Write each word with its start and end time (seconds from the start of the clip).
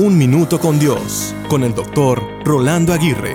Un 0.00 0.16
Minuto 0.16 0.60
con 0.60 0.78
Dios, 0.78 1.34
con 1.48 1.64
el 1.64 1.74
doctor 1.74 2.22
Rolando 2.44 2.92
Aguirre. 2.92 3.34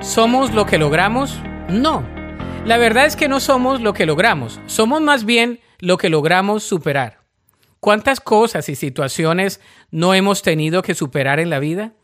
¿Somos 0.00 0.54
lo 0.54 0.64
que 0.64 0.78
logramos? 0.78 1.40
No. 1.68 2.08
La 2.64 2.76
verdad 2.76 3.04
es 3.06 3.16
que 3.16 3.26
no 3.26 3.40
somos 3.40 3.80
lo 3.80 3.92
que 3.92 4.06
logramos, 4.06 4.60
somos 4.66 5.00
más 5.00 5.24
bien 5.24 5.58
lo 5.80 5.98
que 5.98 6.08
logramos 6.08 6.62
superar. 6.62 7.18
¿Cuántas 7.80 8.20
cosas 8.20 8.68
y 8.68 8.76
situaciones 8.76 9.60
no 9.90 10.14
hemos 10.14 10.42
tenido 10.42 10.82
que 10.82 10.94
superar 10.94 11.40
en 11.40 11.50
la 11.50 11.58
vida? 11.58 11.94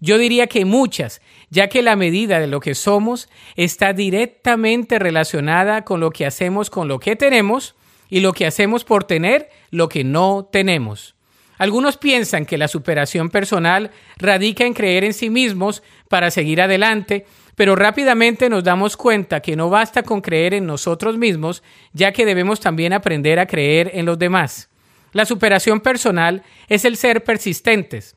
Yo 0.00 0.16
diría 0.16 0.46
que 0.46 0.64
muchas, 0.64 1.20
ya 1.50 1.68
que 1.68 1.82
la 1.82 1.96
medida 1.96 2.40
de 2.40 2.46
lo 2.46 2.60
que 2.60 2.74
somos 2.74 3.28
está 3.54 3.92
directamente 3.92 4.98
relacionada 4.98 5.84
con 5.84 6.00
lo 6.00 6.10
que 6.10 6.24
hacemos 6.24 6.70
con 6.70 6.88
lo 6.88 6.98
que 7.00 7.16
tenemos 7.16 7.74
y 8.08 8.20
lo 8.20 8.32
que 8.32 8.46
hacemos 8.46 8.84
por 8.84 9.04
tener 9.04 9.50
lo 9.70 9.90
que 9.90 10.04
no 10.04 10.48
tenemos. 10.50 11.16
Algunos 11.60 11.98
piensan 11.98 12.46
que 12.46 12.56
la 12.56 12.68
superación 12.68 13.28
personal 13.28 13.90
radica 14.16 14.64
en 14.64 14.72
creer 14.72 15.04
en 15.04 15.12
sí 15.12 15.28
mismos 15.28 15.82
para 16.08 16.30
seguir 16.30 16.62
adelante, 16.62 17.26
pero 17.54 17.76
rápidamente 17.76 18.48
nos 18.48 18.64
damos 18.64 18.96
cuenta 18.96 19.40
que 19.40 19.56
no 19.56 19.68
basta 19.68 20.02
con 20.02 20.22
creer 20.22 20.54
en 20.54 20.64
nosotros 20.64 21.18
mismos, 21.18 21.62
ya 21.92 22.12
que 22.12 22.24
debemos 22.24 22.60
también 22.60 22.94
aprender 22.94 23.38
a 23.38 23.44
creer 23.44 23.90
en 23.92 24.06
los 24.06 24.18
demás. 24.18 24.70
La 25.12 25.26
superación 25.26 25.80
personal 25.80 26.44
es 26.70 26.86
el 26.86 26.96
ser 26.96 27.24
persistentes, 27.24 28.16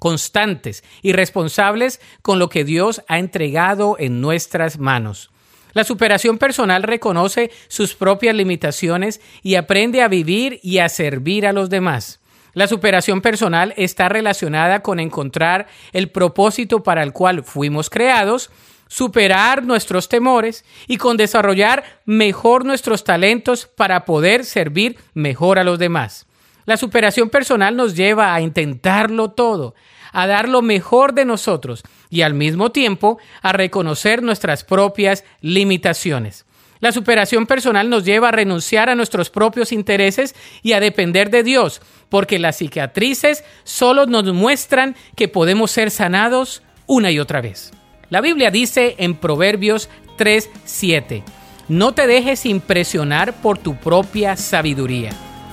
constantes 0.00 0.82
y 1.00 1.12
responsables 1.12 2.00
con 2.22 2.40
lo 2.40 2.48
que 2.48 2.64
Dios 2.64 3.04
ha 3.06 3.20
entregado 3.20 3.98
en 4.00 4.20
nuestras 4.20 4.80
manos. 4.80 5.30
La 5.74 5.84
superación 5.84 6.38
personal 6.38 6.82
reconoce 6.82 7.52
sus 7.68 7.94
propias 7.94 8.34
limitaciones 8.34 9.20
y 9.44 9.54
aprende 9.54 10.02
a 10.02 10.08
vivir 10.08 10.58
y 10.64 10.78
a 10.78 10.88
servir 10.88 11.46
a 11.46 11.52
los 11.52 11.70
demás. 11.70 12.20
La 12.52 12.66
superación 12.66 13.20
personal 13.20 13.74
está 13.76 14.08
relacionada 14.08 14.80
con 14.80 14.98
encontrar 14.98 15.68
el 15.92 16.10
propósito 16.10 16.82
para 16.82 17.02
el 17.02 17.12
cual 17.12 17.44
fuimos 17.44 17.90
creados, 17.90 18.50
superar 18.88 19.62
nuestros 19.62 20.08
temores 20.08 20.64
y 20.88 20.96
con 20.96 21.16
desarrollar 21.16 21.84
mejor 22.04 22.64
nuestros 22.64 23.04
talentos 23.04 23.66
para 23.66 24.04
poder 24.04 24.44
servir 24.44 24.98
mejor 25.14 25.60
a 25.60 25.64
los 25.64 25.78
demás. 25.78 26.26
La 26.64 26.76
superación 26.76 27.30
personal 27.30 27.76
nos 27.76 27.94
lleva 27.94 28.34
a 28.34 28.40
intentarlo 28.40 29.30
todo, 29.30 29.74
a 30.12 30.26
dar 30.26 30.48
lo 30.48 30.60
mejor 30.60 31.14
de 31.14 31.24
nosotros 31.24 31.82
y 32.10 32.22
al 32.22 32.34
mismo 32.34 32.72
tiempo 32.72 33.18
a 33.42 33.52
reconocer 33.52 34.22
nuestras 34.24 34.64
propias 34.64 35.24
limitaciones. 35.40 36.44
La 36.80 36.92
superación 36.92 37.46
personal 37.46 37.90
nos 37.90 38.04
lleva 38.04 38.28
a 38.28 38.32
renunciar 38.32 38.88
a 38.88 38.94
nuestros 38.94 39.28
propios 39.28 39.70
intereses 39.70 40.34
y 40.62 40.72
a 40.72 40.80
depender 40.80 41.30
de 41.30 41.42
Dios, 41.42 41.82
porque 42.08 42.38
las 42.38 42.56
cicatrices 42.56 43.44
solo 43.64 44.06
nos 44.06 44.24
muestran 44.32 44.96
que 45.14 45.28
podemos 45.28 45.70
ser 45.70 45.90
sanados 45.90 46.62
una 46.86 47.10
y 47.10 47.18
otra 47.18 47.42
vez. 47.42 47.72
La 48.08 48.22
Biblia 48.22 48.50
dice 48.50 48.94
en 48.98 49.14
Proverbios 49.14 49.90
3:7, 50.18 51.22
no 51.68 51.92
te 51.92 52.06
dejes 52.06 52.46
impresionar 52.46 53.34
por 53.34 53.58
tu 53.58 53.76
propia 53.76 54.36
sabiduría. 54.36 55.10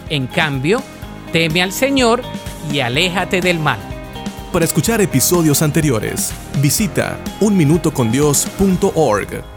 En 0.10 0.28
cambio, 0.28 0.82
teme 1.34 1.62
al 1.62 1.74
Señor 1.74 2.22
y 2.72 2.80
aléjate 2.80 3.42
del 3.42 3.60
mal. 3.60 3.80
Para 4.54 4.66
escuchar 4.66 5.02
episodios 5.02 5.62
anteriores, 5.62 6.34
visita 6.62 7.20
unminutocondios.org. 7.42 9.57